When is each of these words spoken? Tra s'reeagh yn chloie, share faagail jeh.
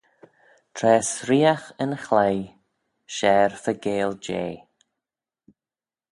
Tra 0.75 0.93
s'reeagh 1.09 1.67
yn 1.83 1.93
chloie, 2.03 2.45
share 3.15 3.55
faagail 3.63 4.11
jeh. 4.25 4.57